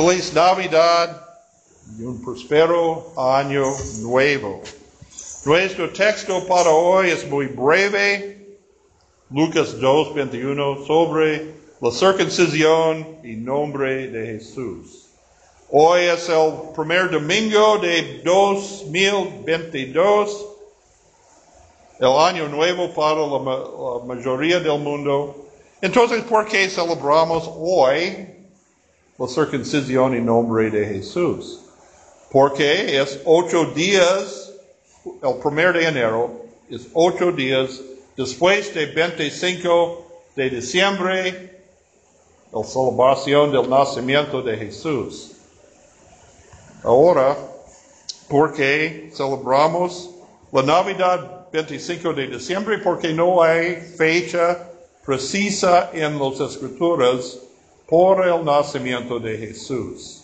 [0.00, 1.28] Feliz Navidad
[1.98, 3.66] y un próspero año
[3.98, 4.62] nuevo.
[5.44, 8.56] Nuestro texto para hoy es muy breve.
[9.30, 11.52] Lucas 2, 21, sobre
[11.82, 15.10] la circuncisión y nombre de Jesús.
[15.68, 20.46] Hoy es el primer domingo de 2022,
[21.98, 25.46] el año nuevo para la, la mayoría del mundo.
[25.82, 28.39] Entonces, ¿por qué celebramos hoy
[29.20, 31.60] la circuncisión en nombre de Jesús?
[32.32, 34.50] Porque es ocho días,
[35.04, 36.40] el primer de enero,
[36.70, 37.82] es ocho días
[38.16, 41.60] después de 25 de diciembre,
[42.50, 45.32] la celebración del nacimiento de Jesús.
[46.82, 47.36] Ahora,
[48.26, 50.08] ¿por qué celebramos
[50.50, 52.78] la Navidad 25 de diciembre?
[52.78, 54.66] Porque no hay fecha
[55.04, 57.49] precisa en las escrituras
[57.90, 60.22] por el nacimiento de Jesús.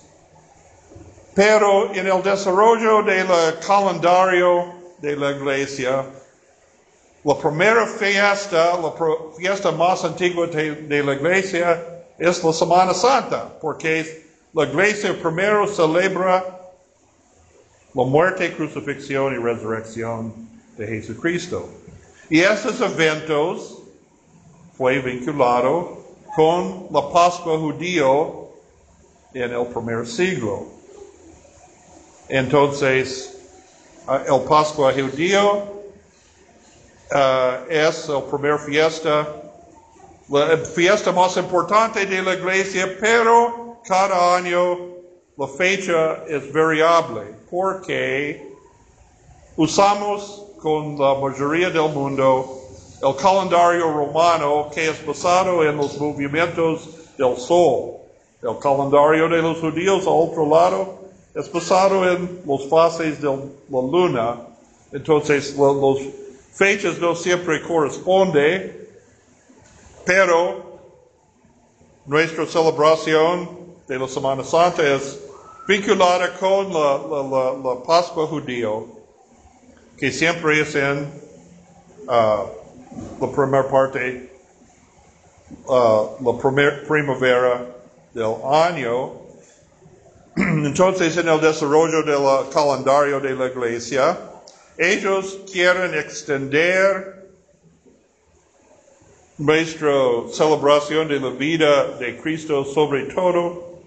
[1.35, 3.27] Pero en el desarrollo del
[3.67, 6.07] calendario de la iglesia,
[7.25, 8.93] la primera fiesta, la
[9.37, 11.85] fiesta más antigua de, la iglesia
[12.17, 16.45] es la Semana Santa, porque la iglesia primero celebra
[17.93, 20.33] la muerte, crucifixión y resurrección
[20.79, 21.69] de Jesucristo.
[22.31, 23.83] Y estos eventos
[24.79, 26.06] fue vinculado
[26.37, 28.51] con la Pascua judío
[29.33, 30.67] en el primer siglo.
[32.29, 33.39] Entonces,
[34.07, 35.65] uh, el Pascua judío
[37.11, 39.27] uh, es la primera fiesta,
[40.29, 44.77] la fiesta más importante de la iglesia, pero cada año
[45.39, 48.47] la fecha es variable porque
[49.57, 52.66] usamos con la mayoría del mundo
[53.03, 57.97] el calendario romano que es basado en los movimientos del sol.
[58.43, 60.99] El calendario de los judíos, al otro lado,
[61.35, 64.37] es basado en las fases de la luna.
[64.93, 65.99] Entonces, las
[66.53, 68.89] fechas no siempre corresponden,
[70.05, 70.79] pero
[72.07, 73.51] nuestra celebración
[73.89, 75.21] de la Semana Santa es
[75.67, 78.87] vinculada con la, la, la, Pascua judío,
[79.99, 81.11] que siempre es en
[82.09, 82.56] uh,
[83.21, 84.31] la primera parte,
[85.67, 87.67] uh, la primer, primavera
[88.15, 89.13] del año.
[90.37, 94.19] Entonces, en el desarrollo del calendario de la iglesia,
[94.79, 97.27] ellos quieren extender
[99.39, 103.81] nuestra celebración de la vida de Cristo sobre todo,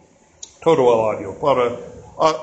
[0.61, 1.75] todo el año, para,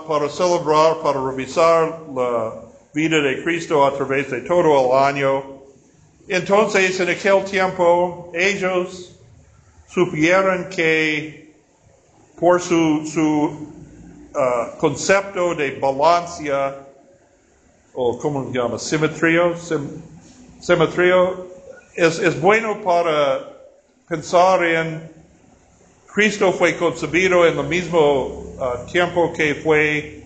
[0.07, 2.63] para celebrar, para revisar la
[2.95, 5.56] vida de Cristo a través de todo el año
[6.29, 9.17] entonces, en aquel tiempo, ellos
[9.89, 11.55] supieron que
[12.39, 13.71] por su, su
[14.35, 16.77] uh, concepto de balancia,
[17.95, 19.55] o como se llama, simetría,
[20.61, 21.31] simetría,
[21.95, 23.53] es, es bueno para
[24.09, 25.17] pensar en
[26.13, 28.27] Cristo fue concebido en el mismo
[28.59, 30.25] uh, tiempo que fue,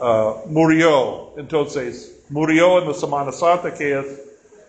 [0.00, 1.32] uh, murió.
[1.36, 4.27] Entonces, murió en la Semana Santa, que es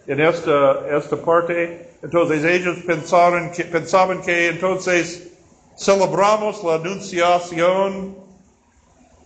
[0.09, 1.87] en esta, esta parte.
[2.01, 5.29] Entonces ellos pensaron que, pensaban que entonces
[5.77, 8.15] celebramos la anunciación,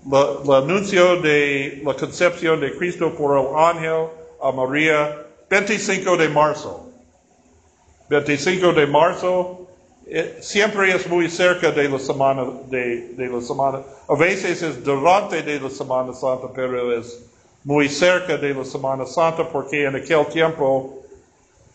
[0.05, 4.07] la, anuncio de la concepción de Cristo por el ángel
[4.41, 6.89] a María 25 de marzo.
[8.09, 9.67] 25 de marzo
[10.05, 13.81] eh, siempre es muy cerca de la semana de, de la semana.
[14.09, 17.23] A veces es durante de la Semana Santa, pero es
[17.63, 21.01] muy cerca de la Semana Santa porque en aquel tiempo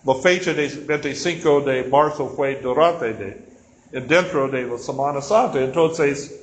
[0.04, 5.60] la fecha de 25 de marzo fue durante de, dentro de la Semana Santa.
[5.60, 6.38] Entonces,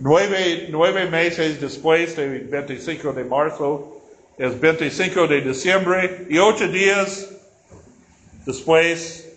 [0.00, 4.00] nueve, nueve meses después de 25 de marzo
[4.36, 7.28] es 25 de diciembre y ocho días
[8.46, 9.28] después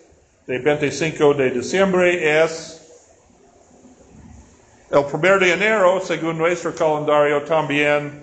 [0.46, 2.78] de 25 de diciembre es
[4.90, 8.21] el primer de enero, según nuestro calendario también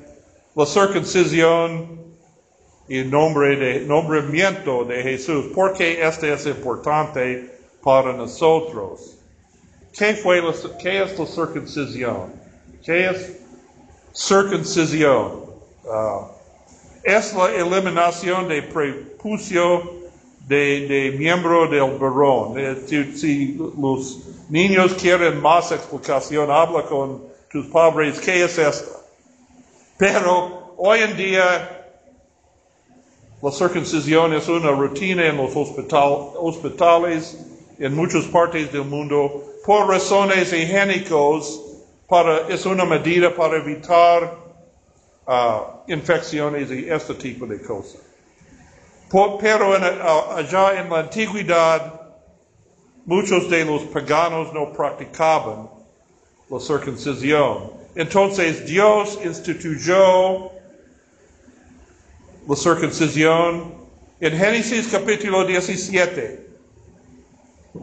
[0.60, 2.02] la circuncisión
[2.90, 5.54] y nombre de, nombramiento de Jesús.
[5.56, 9.20] ¿Por qué este es importante para nosotros?
[9.98, 10.52] ¿Qué, fue la,
[10.84, 12.34] qué es la circuncisión?
[12.84, 13.40] ¿Qué es
[14.14, 15.46] circuncisión?
[15.86, 16.28] Uh,
[17.06, 19.94] es la eliminación de prepucio
[20.46, 22.54] de, de miembro del varón.
[22.86, 28.20] Si, si, los niños quieren más explicación, habla con tus padres.
[28.20, 28.99] ¿Qué es esto?
[30.00, 31.94] Pero hoy en día
[33.42, 37.38] la circuncisión es una rutina en los hospitales
[37.78, 41.62] en muchas partes del mundo por razones higiénicos
[42.08, 44.38] para, es una medida para evitar
[45.28, 48.00] uh, infecciones y este tipo de cosas.
[49.12, 52.14] Pero en, allá en la antigüedad,
[53.04, 55.70] muchos de los paganos no practicaban
[56.50, 57.79] la circuncisión.
[57.96, 60.52] Entonces Dios instituyó
[62.48, 63.74] la circuncisión
[64.20, 66.48] en Génesis capítulo 17.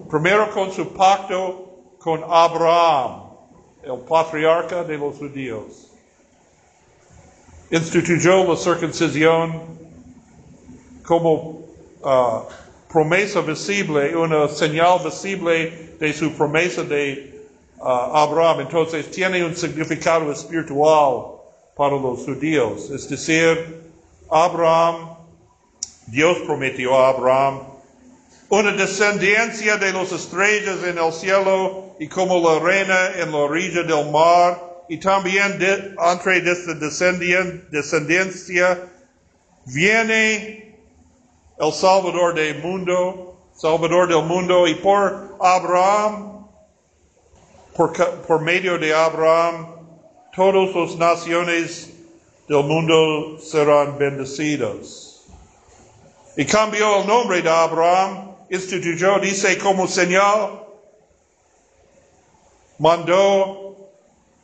[0.09, 3.31] Primero con su pacto con Abraham,
[3.83, 5.91] el patriarca de los judíos.
[7.71, 9.61] Instituyó la circuncisión
[11.05, 11.65] como
[12.03, 12.43] uh,
[12.93, 17.36] promesa visible, una señal visible de su promesa de
[17.79, 18.61] uh, Abraham.
[18.61, 21.37] Entonces tiene un significado espiritual
[21.77, 22.91] para los judíos.
[22.91, 23.83] Es decir,
[24.31, 25.17] Abraham,
[26.07, 27.61] Dios prometió a Abraham
[28.49, 33.83] una descendencia de las estrellas en el cielo y como la arena en la orilla
[33.83, 36.75] del mar, y también entre esta
[37.71, 38.89] descendencia
[39.65, 40.79] viene
[41.59, 46.36] el Salvador del mundo, Salvador del mundo, y por Abraham,
[47.77, 49.67] por, medio de Abraham,
[50.35, 51.93] todas las naciones
[52.49, 55.27] del mundo serán bendecidos.
[56.37, 60.65] Y cambió el nombre de Abraham, instituyó, dice como señal,
[62.79, 63.91] mandó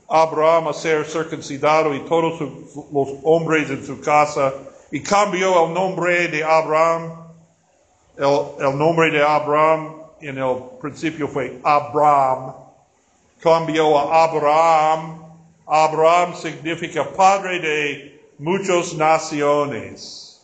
[0.09, 4.53] Abraham a ser circuncidado y todos los hombres en su casa,
[4.91, 7.33] y cambió el nombre de Abraham,
[8.19, 12.62] el, el nombre de Abraham en el principio fue Abraham,
[13.43, 15.23] cambió a Abraham,
[15.67, 20.41] Abraham significa padre de muchas naciones.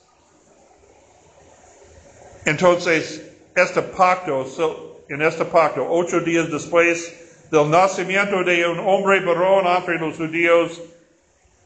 [2.44, 3.22] Entonces,
[3.54, 7.14] este pacto, en este pacto, ocho días después
[7.50, 10.80] del nacimiento de un hombre varón entre los judíos,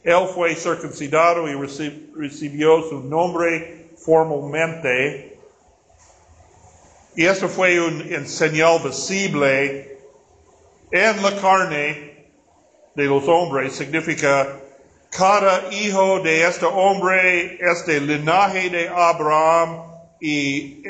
[0.02, 1.54] él fue circuncidado y
[2.16, 5.38] recibió su nombre formalmente.
[7.14, 9.91] Y esto fue un señal visible
[10.92, 12.28] en la carne
[12.94, 14.60] de los hombres significa
[15.10, 19.84] cada hijo de este hombre es del linaje de Abraham
[20.20, 20.82] y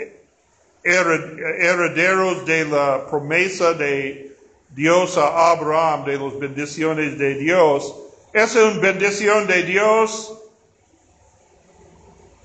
[0.84, 4.36] herederos de la promesa de
[4.70, 7.94] Dios a Abraham, de las bendiciones de Dios.
[8.32, 10.38] Es una bendición de Dios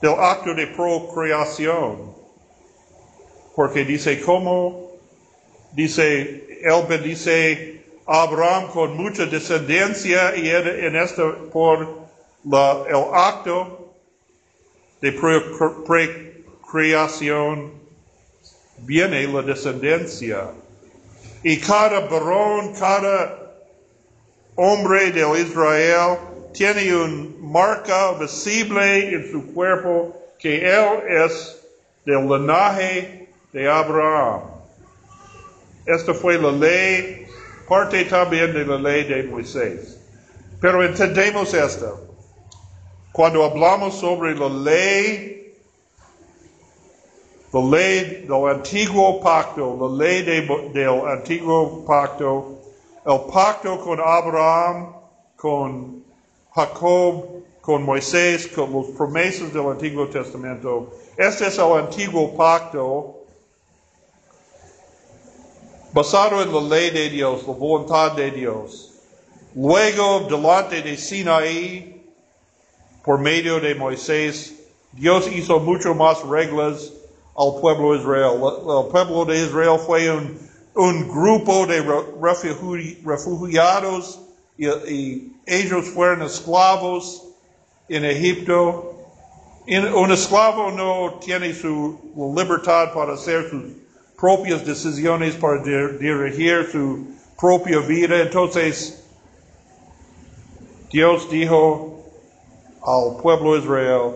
[0.02, 2.16] del acto de procreación.
[3.56, 4.92] Porque dice, ¿cómo?
[5.74, 12.08] Dice, él bendice Abraham con mucha descendencia y en esto por
[12.46, 13.94] el acto
[15.02, 15.12] de
[15.86, 17.72] precreación
[18.80, 20.52] viene la descendencia.
[21.44, 23.54] Y cada varón, cada
[24.56, 26.18] hombre de Israel
[26.54, 31.58] tiene una marca visible en su cuerpo que él es
[32.06, 34.57] del linaje de Abraham.
[35.88, 37.26] Esta fue la ley
[37.68, 39.98] parte también de la ley de Moisés.
[40.60, 42.08] Pero entendemos esto.
[43.14, 45.54] Cuando hablamos sobre la ley,
[47.54, 52.60] la ley del antiguo pacto, la ley del antiguo pacto,
[53.06, 54.94] el pacto con Abraham,
[55.38, 56.04] con
[56.54, 60.92] Jacob, con Moisés, con las promesas del Antiguo Testamento.
[61.18, 63.17] Este es el antiguo pacto
[65.98, 68.94] basado en la ley de Dios, la voluntad de Dios.
[69.56, 72.04] Luego, delante de Sinaí,
[73.04, 74.54] por medio de Moisés,
[74.92, 76.94] Dios hizo mucho más reglas
[77.36, 78.34] al pueblo de Israel.
[78.36, 80.38] El pueblo de Israel fue un,
[80.76, 81.82] un grupo de
[83.04, 84.20] refugiados
[84.56, 87.24] y, y, ellos fueron esclavos
[87.90, 88.94] en Egipto.
[89.66, 91.98] un esclavo no tiene su
[92.36, 93.87] libertad para hacer sus
[94.18, 97.06] propias decisiones para dirigir su
[97.40, 98.22] propia vida.
[98.22, 99.04] Entonces,
[100.92, 102.04] Dios dijo
[102.82, 104.14] al pueblo Israel,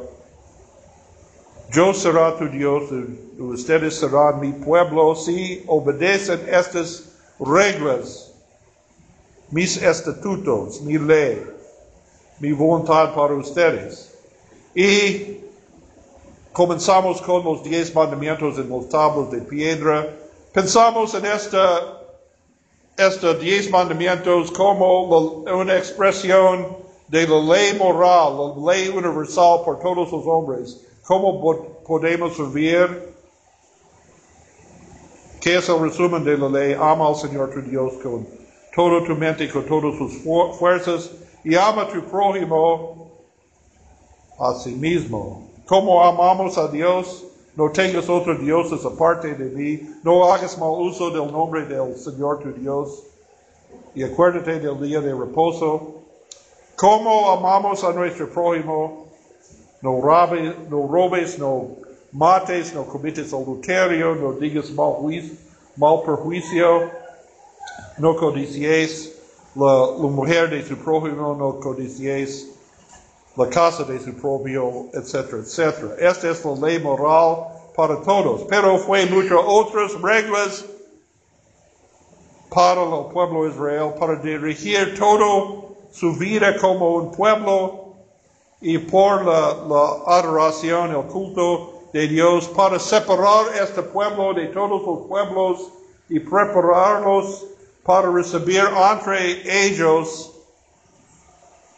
[1.72, 7.04] yo será tu Dios y ustedes serán mi pueblo si obedecen estas
[7.40, 8.34] reglas,
[9.52, 11.44] mis estatutos, mi ley,
[12.40, 14.14] mi voluntad para ustedes.
[14.74, 15.42] Y
[16.54, 20.18] Comenzamos con los diez mandamientos en los tablos de piedra.
[20.54, 22.02] Pensamos en esta,
[22.98, 25.08] estos diez mandamientos como
[25.46, 26.78] una expresión
[27.08, 30.82] de la ley moral, la ley universal por todos los hombres.
[31.06, 31.42] ¿Cómo
[31.86, 33.14] podemos vivir?
[35.40, 36.76] ¿Qué es el resumen de la ley?
[36.80, 38.28] Ama al Señor tu Dios con
[38.76, 40.24] todo tu mente con todas sus
[40.58, 41.12] fuerzas,
[41.44, 43.12] y ama a tu prójimo
[44.40, 45.51] a sí mismo.
[45.72, 47.24] Como amamos a Dios,
[47.56, 52.40] no tengas otros dioses aparte de mí, no hagas mal uso del nombre del Señor
[52.40, 53.04] tu Dios,
[53.96, 56.02] y acuérdate del día de reposo.
[56.76, 59.08] Como amamos a nuestro prójimo,
[59.82, 61.78] no robes, no, robes, no
[62.12, 65.38] mates, no cometes adulterio, no digas mal, juicio,
[65.78, 66.92] mal perjuicio,
[67.98, 69.18] no codicies
[69.56, 72.51] la, la, mujer de su prójimo, no codicies
[73.42, 75.96] la casa de su propio, etcétera, etcétera.
[76.00, 80.66] Esta es la ley moral para todos, pero fue muchas otras reglas
[82.50, 87.96] para el pueblo Israel, para dirigir todo su vida como un pueblo
[88.62, 94.82] y por la, la adoración, el culto de Dios, para separar este pueblo de todos
[94.86, 95.72] los pueblos
[96.10, 97.46] y prepararlos
[97.84, 100.31] para recibir entre ellos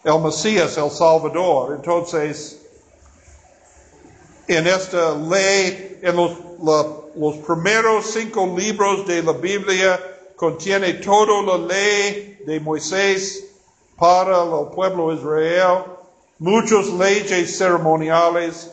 [0.04, 1.74] el Mesías, el Salvador.
[1.76, 2.60] Entonces,
[4.48, 10.00] en esta ley, en los, primeros cinco libros de la Biblia,
[10.36, 13.46] contiene toda la ley de Moisés
[13.98, 15.84] para el pueblo de Israel,
[16.40, 18.70] muchas leyes ceremoniales,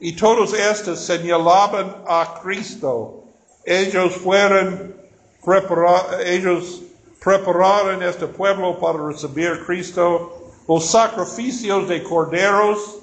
[0.00, 3.24] y todos estos señalaban a Cristo.
[3.64, 4.94] Ellos fueron
[6.24, 6.82] ellos
[7.22, 10.43] prepararon este pueblo para recibir a Cristo.
[10.66, 12.98] Los sacrificios de corderos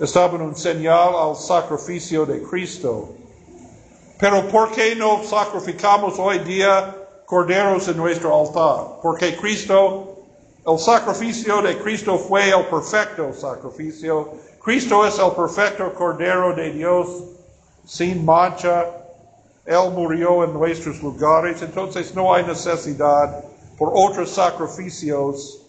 [0.00, 3.14] estaban un señal al sacrificio de Cristo.
[4.18, 8.98] Pero ¿por qué no sacrificamos hoy día corderos en nuestro altar?
[9.00, 10.16] Porque Cristo,
[10.66, 14.32] el sacrificio de Cristo fue el perfecto sacrificio.
[14.60, 17.08] Cristo es el perfecto cordero de Dios
[17.84, 18.86] sin mancha,
[19.64, 23.44] él murió en nuestros lugares, entonces no hay necesidad
[23.78, 25.62] por otros sacrificios,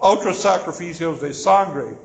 [0.00, 1.96] otros sacrificios de sangre.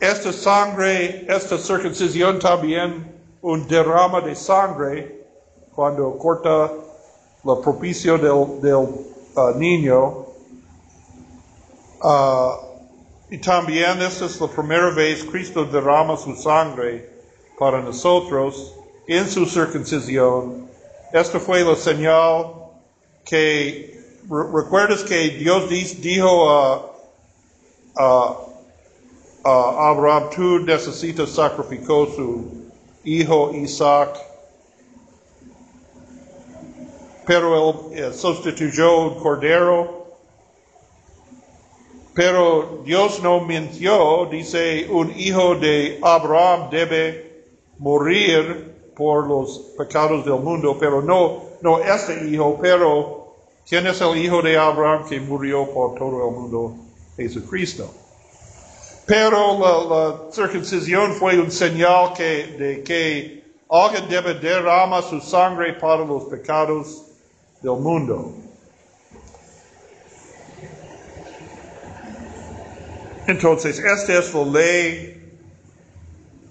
[0.00, 5.26] Esta sangre, esta circuncisión también un derrama de sangre
[5.74, 6.72] cuando corta
[7.44, 8.88] la propicio del, del
[9.36, 10.24] uh, niño.
[12.02, 12.74] Uh,
[13.30, 17.10] y también esta es la primera vez Cristo derrama su sangre
[17.58, 18.74] para nosotros
[19.06, 20.68] en su circuncisión.
[21.12, 22.63] Esta fue la señal
[23.24, 25.68] que, recuerdas que Dios
[26.00, 26.90] dijo a,
[29.44, 32.70] Abraham, tú necesitas sacrificar su
[33.04, 34.18] hijo Isaac,
[37.26, 40.04] pero él sustituyó un cordero.
[42.14, 47.44] Pero Dios no mintió, dice, un hijo de Abraham debe
[47.78, 54.18] morir por los pecados del mundo, pero no, no este hijo, pero ¿quién es el
[54.18, 56.76] hijo de Abraham que murió por todo el mundo?
[57.16, 57.90] Jesucristo.
[59.06, 66.04] Pero la, circuncisión fue un señal que, de que alguien debe derramar su sangre para
[66.04, 67.02] los pecados
[67.62, 68.34] del mundo.
[73.26, 75.38] Entonces, esta es la ley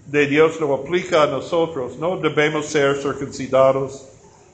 [0.07, 1.97] de Dios lo aplica a nosotros.
[1.97, 4.09] No debemos ser circuncidados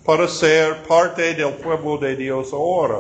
[0.06, 3.00] para ser parte del pueblo de Dios ahora.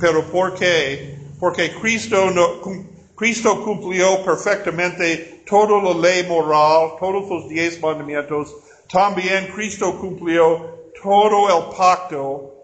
[0.00, 1.18] Pero ¿por qué?
[1.38, 8.54] Porque Cristo, cumplió perfectamente toda la ley moral, todos los diez mandamientos.
[8.90, 12.54] También Cristo cumplió todo el pacto,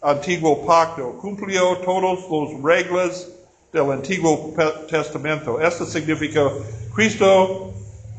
[0.00, 1.18] antiguo pacto.
[1.20, 3.28] Cumplió todas las reglas
[3.72, 4.54] del Antiguo
[4.88, 5.60] Testamento.
[5.60, 6.50] Esto significa
[6.94, 7.72] Cristo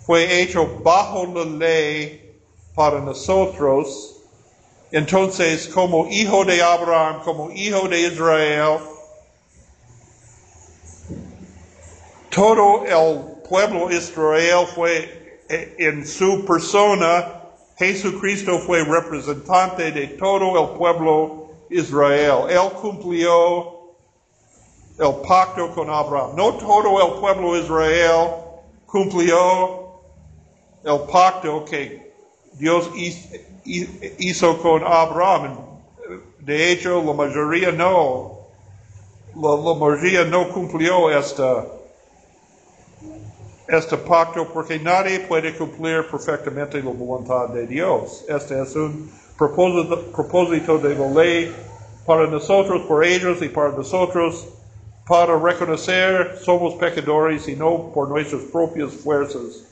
[0.05, 2.39] fue hecho bajo la ley
[2.75, 4.12] para nosotros.
[4.94, 8.78] Entonces, como hijo de Abraham, como hijo de Israel,
[12.30, 17.42] todo el pueblo Israel fue eh, en su persona,
[17.76, 22.46] Jesucristo fue representante de todo el pueblo Israel.
[22.50, 23.96] Él cumplió
[25.00, 26.36] el pacto con Abraham.
[26.36, 28.28] No todo el pueblo Israel
[28.86, 30.02] cumplió
[30.84, 32.14] el pacto que
[32.60, 32.92] Dios
[33.65, 35.58] hizo con Abraham.
[36.39, 38.39] De hecho, la mayoría no,
[39.36, 41.65] la, mayoría no cumplió esta,
[43.67, 48.25] este pacto porque nadie puede cumplir perfectamente la voluntad de Dios.
[48.27, 51.55] Este es un propósito, de la ley
[52.05, 54.48] para nosotros, por ellos y para nosotros,
[55.08, 59.65] para reconocer somos pecadores y no por nuestras propias fuerzas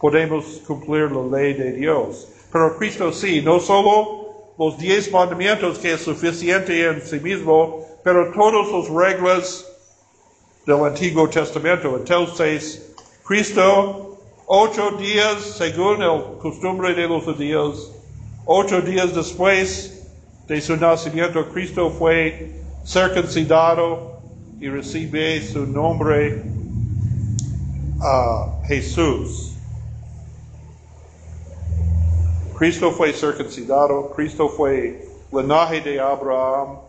[0.00, 2.28] podemos cumplir la ley de Dios.
[2.52, 8.32] Pero Cristo sí, no solo los diez mandamientos que es suficiente en sí mismo, pero
[8.32, 9.66] todas las reglas
[10.66, 11.96] del Antiguo Testamento.
[11.96, 17.92] Entonces, Cristo, ocho días, según el costumbre de los judíos,
[18.46, 20.02] ocho días después
[20.46, 22.50] de su nacimiento, Cristo fue
[22.84, 24.20] circuncidado
[24.60, 26.42] y recibe su nombre
[28.00, 29.47] a Jesús.
[32.58, 36.80] Cristo fue circuncidado, Cristo fue linaje de Abraham,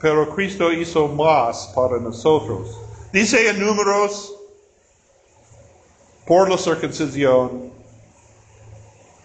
[0.00, 2.80] pero Cristo hizo más para nosotros.
[3.12, 4.34] Dice en números,
[6.26, 7.70] por la circuncisión,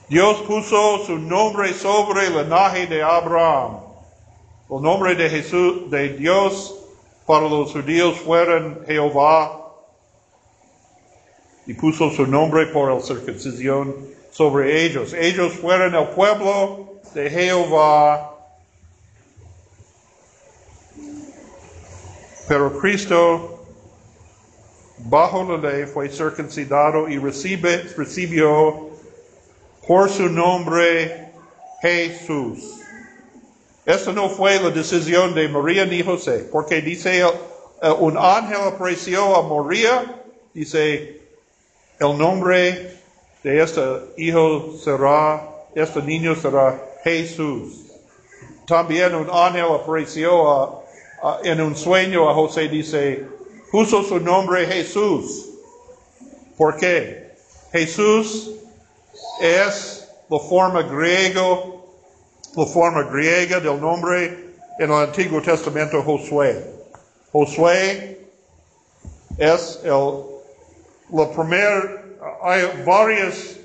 [0.09, 3.77] Dios puso su nombre sobre el linaje de Abraham.
[4.69, 6.75] El nombre de Jesús, de Dios
[7.25, 9.71] para los judíos fueron Jehová
[11.65, 15.13] y puso su nombre por la circuncisión sobre ellos.
[15.13, 18.33] Ellos fueron el pueblo de Jehová
[22.47, 23.65] Pero Cristo,
[24.97, 28.89] bajo la ley, fue circuncidado y recibe, recibió
[29.87, 31.31] por su nombre
[31.81, 32.81] Jesús.
[33.85, 37.23] Esta no fue la decisión de María ni José, porque dice
[37.99, 40.21] un ángel apareció a María,
[40.53, 41.21] dice
[41.99, 43.02] el nombre
[43.43, 43.81] de este
[44.17, 47.85] hijo será, este niño será Jesús.
[48.67, 50.83] También un ángel apareció a
[51.43, 53.25] en un sueño a José dice,
[53.71, 55.49] puso su nombre Jesús.
[56.57, 57.31] ¿Por qué?
[57.71, 58.51] Jesús
[59.41, 61.85] es la forma griego,
[62.55, 66.61] la forma griega del nombre en el Antiguo Testamento Josué.
[67.31, 68.19] Josué
[69.37, 70.25] es el,
[71.11, 71.31] la
[72.41, 73.59] hay varios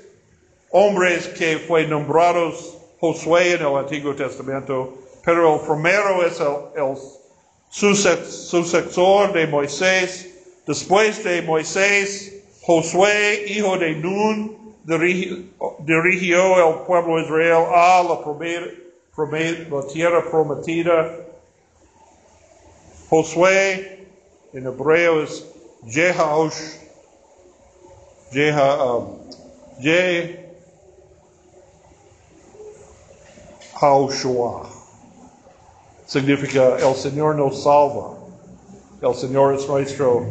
[0.71, 6.97] hombres que fue nombrados Josué en el Antiguo Testamento, pero el primero es el,
[7.69, 10.27] sucesor de Moisés.
[10.67, 14.75] Después de Moisés, Josué, hijo de Nun,
[15.79, 18.21] dirigió el pueblo de Israel a la,
[19.93, 21.15] tierra prometida.
[23.09, 24.07] Josué,
[24.53, 25.45] en hebreo es
[25.87, 26.78] Jehosh,
[28.31, 29.19] Jeha, um,
[36.05, 38.17] significa el Señor nos salva.
[39.01, 40.25] El Señor es nuestro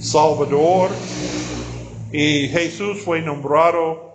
[0.00, 0.90] Salvador.
[2.12, 4.14] Y Jesús fue nombrado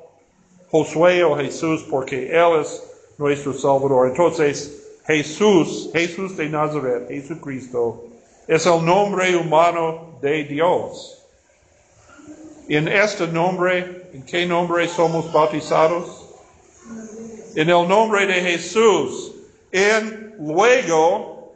[0.71, 2.83] Josué o Jesús porque Él es
[3.17, 4.07] nuestro Salvador.
[4.07, 8.05] Entonces, Jesús, Jesús de Nazaret, Jesucristo,
[8.47, 11.20] es el nombre humano de Dios.
[12.73, 16.25] En este nombre, ¿en qué nombre somos bautizados?
[17.53, 19.33] En el nombre de Jesús.
[19.73, 21.51] En Luego,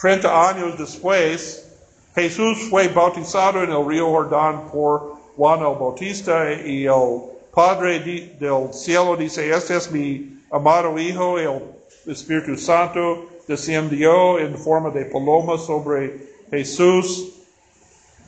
[0.00, 1.68] 30 años después,
[2.14, 7.20] Jesús fue bautizado en el río Jordán por Juan el Bautista y el
[7.52, 7.98] Padre
[8.38, 11.62] del cielo dice, este es mi amado Hijo, el
[12.06, 17.32] Espíritu Santo descendió en forma de paloma sobre Jesús.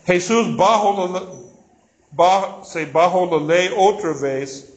[0.05, 1.40] Jesús bajo la,
[2.13, 4.73] bajo, bajo la ley otra vez,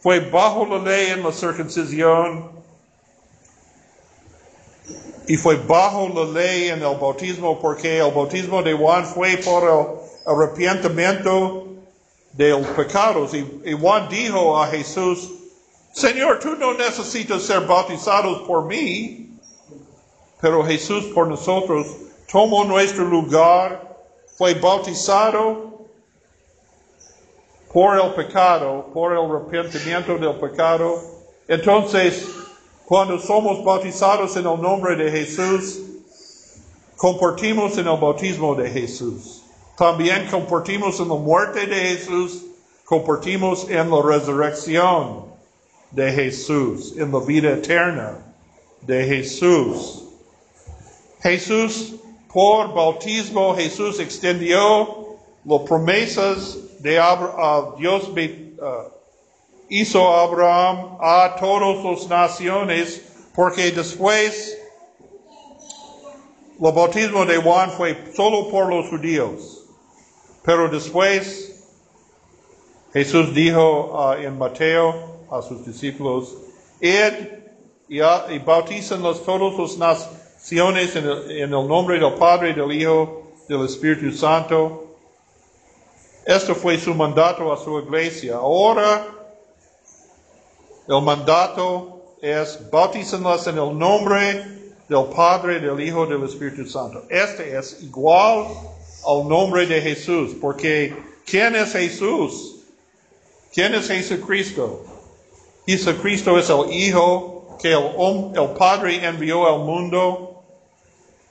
[0.00, 2.60] fue bajo la ley en la circuncisión,
[5.30, 9.62] y fue bajo la ley en el bautismo porque el bautismo de Juan fue por
[9.62, 11.68] el arrepentimiento
[12.32, 13.32] de los pecados.
[13.34, 15.30] Y, Juan dijo a Jesús,
[15.92, 19.38] Señor, tú no necesitas ser bautizados por mí,
[20.40, 21.86] pero Jesús por nosotros
[22.30, 23.98] tomó nuestro lugar,
[24.36, 25.79] fue bautizado
[27.72, 31.00] por el pecado, por el arrepentimiento del pecado.
[31.46, 32.26] Entonces,
[32.84, 35.80] cuando somos bautizados en el nombre de Jesús,
[36.96, 39.42] compartimos en el bautismo de Jesús.
[39.76, 42.42] También compartimos en la muerte de Jesús,
[42.84, 45.26] compartimos en la resurrección
[45.92, 48.18] de Jesús, en la vida eterna
[48.82, 50.04] de Jesús.
[51.22, 51.94] Jesús,
[52.32, 57.00] por bautismo, Jesús extendió las promesas de
[57.78, 58.08] Dios.
[58.08, 59.00] Uh,
[59.68, 63.02] hizo Abraham a todas las naciones,
[63.34, 64.58] porque después
[66.60, 69.64] el bautismo de Juan fue solo por los judíos.
[70.42, 71.64] Pero después
[72.92, 76.36] Jesús dijo uh, en Mateo a sus discípulos,
[76.80, 77.28] id
[77.88, 82.72] y, uh, y bautizan todas las naciones en el, en el nombre del Padre, del
[82.72, 84.89] Hijo, del Espíritu Santo.
[86.24, 88.36] Esto fue su mandato a su iglesia.
[88.36, 89.06] Ahora
[90.86, 94.44] El mandato es bautícenlas en el nombre
[94.88, 97.04] del Padre, del Hijo, del Espíritu Santo.
[97.08, 98.46] Este es igual
[99.06, 100.92] al nombre de Jesús, porque
[101.24, 102.56] ¿quién es Jesús?
[103.54, 104.84] ¿Quién es Jesucristo?
[105.64, 110.42] Jesucristo es el Hijo que el Padre envió al mundo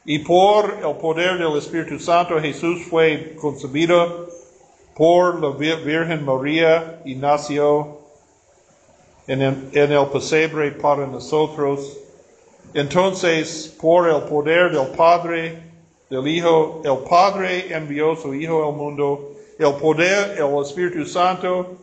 [0.06, 4.29] y por el poder del Espíritu Santo Jesús fue concebido
[5.00, 8.00] por la Virgen María y nació
[9.28, 11.98] en el, en pesebre para nosotros.
[12.74, 15.58] Entonces, por el poder del Padre,
[16.10, 19.32] del Hijo, el Padre envió su Hijo al mundo.
[19.58, 21.78] El poder, el Espíritu Santo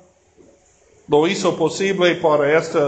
[1.08, 2.78] lo hizo posible para este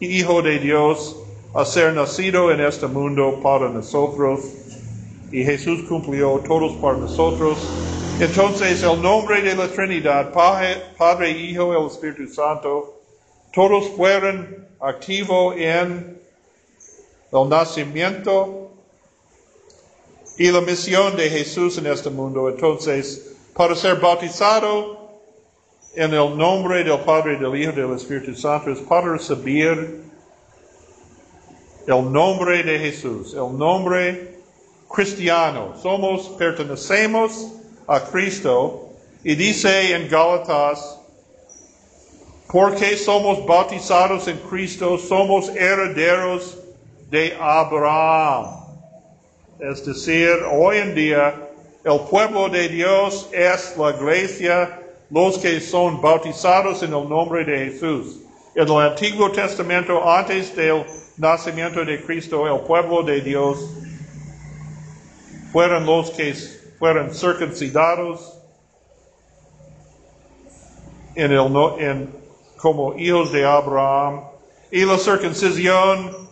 [0.00, 1.14] Hijo de Dios
[1.54, 4.40] a ser nacido en este mundo para nosotros.
[5.30, 7.58] Y Jesús cumplió todos para nosotros.
[8.18, 13.02] Entonces el nombre de la Trinidad, Padre, Hijo y el Espíritu Santo,
[13.52, 16.18] todos fueron activos en
[17.30, 18.70] el nacimiento
[20.38, 22.48] y la misión de Jesús en este mundo.
[22.48, 25.20] Entonces, para ser bautizado
[25.94, 30.04] en el nombre del Padre, del Hijo del Espíritu Santo es para recibir
[31.86, 34.38] el nombre de Jesús, el nombre
[34.88, 35.74] cristiano.
[35.82, 37.52] Somos, pertenecemos
[37.86, 38.90] a Cristo.
[39.24, 40.98] Y dice en Gálatas,
[42.48, 46.56] porque somos bautizados en Cristo, somos herederos
[47.10, 48.46] de Abraham.
[49.58, 51.34] Es decir, hoy en día
[51.84, 57.70] el pueblo de Dios es la iglesia, los que son bautizados en el nombre de
[57.70, 58.20] Jesús.
[58.54, 60.84] En el Antiguo Testamento, antes del
[61.16, 63.58] nacimiento de Cristo, el pueblo de Dios
[65.52, 66.34] fueron los que
[66.78, 68.38] fueron circuncidados
[71.14, 72.14] en el, en,
[72.56, 74.22] como hijos de Abraham.
[74.70, 76.26] Y la circuncisión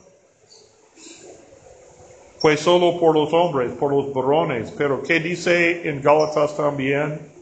[2.38, 4.70] fue solo por los hombres, por los varones.
[4.76, 7.33] Pero ¿qué dice en Gálatas también?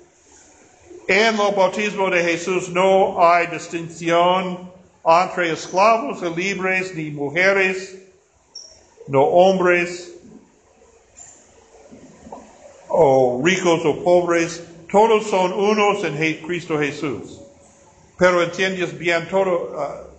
[1.09, 4.71] En el bautismo de Jesús no hay distinción
[5.05, 7.99] entre esclavos y libres, ni mujeres,
[9.09, 10.12] no hombres,
[12.95, 17.41] o ricos o pobres, todos son unos en Cristo Jesús.
[18.19, 20.13] Pero entiendes bien, todo uh,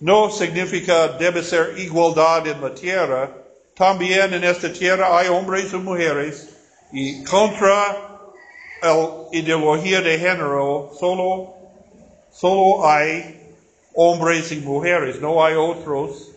[0.00, 3.32] no significa debe ser igualdad en la tierra.
[3.74, 6.50] También en esta tierra hay hombres y mujeres
[6.92, 8.20] y contra
[8.82, 11.54] la ideología de género solo,
[12.30, 13.54] solo hay
[13.94, 16.28] hombres y mujeres, no hay otros.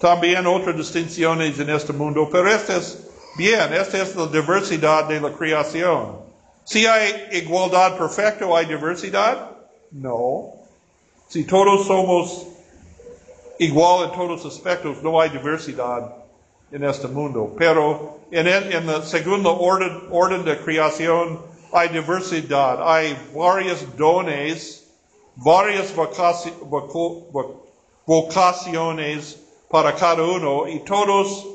[0.00, 2.98] También otras distinciones en este mundo, pero esta es
[3.36, 6.20] Bien, esta es la diversidad de la creación.
[6.62, 9.50] Si hay igualdad perfecta, ¿hay diversidad?
[9.90, 10.52] No.
[11.26, 12.46] Si todos somos
[13.58, 16.14] igual en todos aspectos, no hay diversidad
[16.70, 17.52] en este mundo.
[17.58, 21.40] Pero en, el, en la segunda orden, orden de creación
[21.72, 22.88] hay diversidad.
[22.88, 24.86] Hay varios dones,
[25.34, 25.92] varias
[28.06, 31.53] vocaciones para cada uno y todos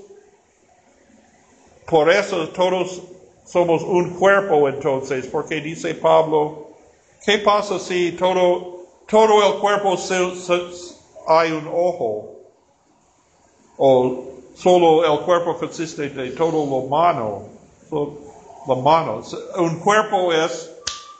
[1.89, 3.01] por eso todos
[3.45, 6.67] somos un cuerpo entonces, porque dice Pablo,
[7.25, 9.97] ¿qué pasa si todo, todo el cuerpo
[11.27, 12.35] hay un ojo?
[13.77, 14.23] O
[14.53, 17.47] solo el cuerpo consiste de todo lo mano,
[18.67, 19.23] la mano.
[19.57, 20.71] Un cuerpo es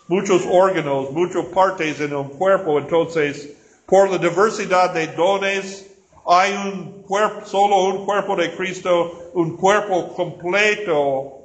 [0.08, 3.56] muchos órganos, muchas partes en un cuerpo, entonces
[3.88, 5.89] por la diversidad de dones
[6.32, 11.40] hay un cuerpo, solo un cuerpo de Cristo, un cuerpo completo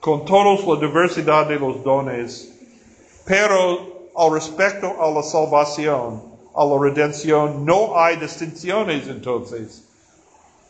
[0.00, 2.52] con toda la diversidad de los dones.
[3.24, 6.20] Pero al respecto a la salvación,
[6.52, 9.84] a la redención, no hay distinciones entonces.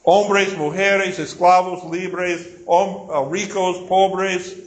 [0.03, 4.59] Hombres, mujeres, esclavos, libres, uh, ricos, pobres,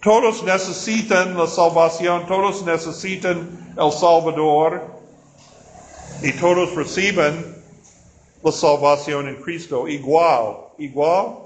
[0.00, 4.95] todos necesitan la salvación, todos necesitan el Salvador
[6.22, 7.56] y todos reciben
[8.42, 11.38] la salvación en Cristo igual, igual.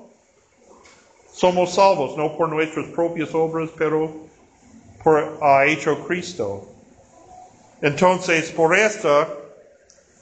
[1.33, 4.13] Somos salvos no por nuestras propias obras, pero
[5.03, 6.67] por ha hecho Cristo.
[7.81, 9.29] Entonces, por esta,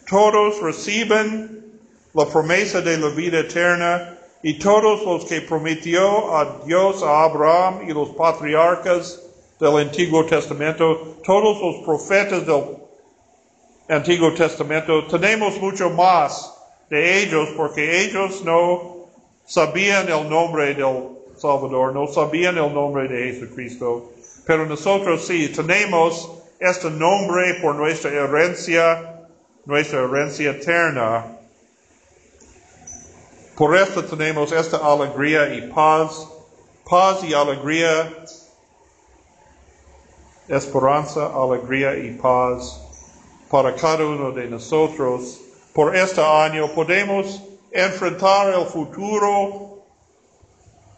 [0.09, 1.81] todos reciben
[2.15, 7.89] la promesa de la vida eterna y todos los que prometió a Dios, a Abraham
[7.89, 9.21] y los patriarcas
[9.59, 12.88] del Antiguo Testamento, todos los profetas del
[13.91, 16.53] Antiguo Testamento, tenemos mucho más
[16.91, 19.09] de ellos porque ellos no
[19.47, 24.13] sabían el nombre del Salvador, no sabían el nombre de Jesucristo,
[24.47, 29.23] pero nosotros sí tenemos este nombre por nuestra herencia,
[29.65, 31.39] nuestra herencia eterna.
[33.57, 36.29] Por esto tenemos esta alegría y paz,
[36.89, 38.13] paz y alegría,
[40.47, 42.85] esperanza, alegría y paz
[43.51, 45.41] para cada uno de nosotros.
[45.73, 49.85] Por este año podemos enfrentar el futuro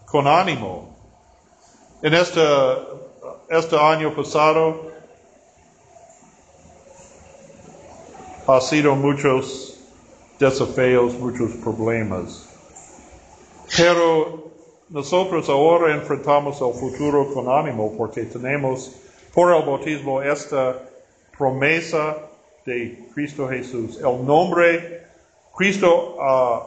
[0.06, 0.96] con ánimo.
[2.02, 2.40] En este,
[3.48, 4.90] este año pasado
[8.46, 9.78] ha sido muchos
[10.38, 12.48] desafíos, muchos problemas.
[13.76, 14.50] Pero
[14.88, 18.92] nosotros ahora enfrentamos el futuro con ánimo porque tenemos
[19.32, 20.82] por el bautismo esta
[21.38, 22.29] promesa
[22.70, 23.98] de Cristo Jesús.
[23.98, 25.02] El nombre,
[25.56, 26.60] Cristo uh,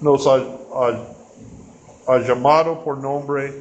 [0.00, 3.52] nos ha, llamado por nombre,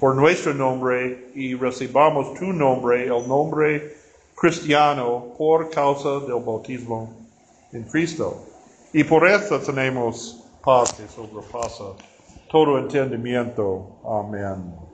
[0.00, 3.94] por nuestro nombre, y recibamos tu nombre, el nombre
[4.34, 7.12] cristiano, por causa del bautismo
[7.72, 8.46] en Cristo.
[8.92, 11.94] Y por esto tenemos paz que sobrepasa
[12.50, 14.00] todo entendimiento.
[14.04, 14.91] Amén.